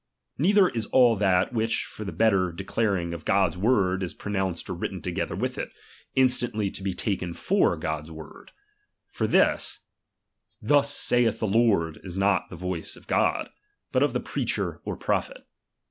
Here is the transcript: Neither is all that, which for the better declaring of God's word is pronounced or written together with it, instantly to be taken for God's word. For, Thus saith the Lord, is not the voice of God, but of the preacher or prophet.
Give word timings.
Neither 0.39 0.67
is 0.67 0.87
all 0.87 1.15
that, 1.17 1.53
which 1.53 1.85
for 1.85 2.03
the 2.05 2.11
better 2.11 2.51
declaring 2.51 3.13
of 3.13 3.23
God's 3.23 3.55
word 3.55 4.01
is 4.01 4.15
pronounced 4.15 4.67
or 4.67 4.73
written 4.73 4.99
together 4.99 5.35
with 5.35 5.59
it, 5.59 5.71
instantly 6.15 6.71
to 6.71 6.81
be 6.81 6.95
taken 6.95 7.35
for 7.35 7.77
God's 7.77 8.09
word. 8.09 8.49
For, 9.09 9.27
Thus 9.27 9.77
saith 10.65 11.37
the 11.37 11.45
Lord, 11.47 11.99
is 12.03 12.17
not 12.17 12.49
the 12.49 12.55
voice 12.55 12.95
of 12.95 13.05
God, 13.05 13.51
but 13.91 14.01
of 14.01 14.13
the 14.13 14.19
preacher 14.19 14.81
or 14.83 14.97
prophet. 14.97 15.45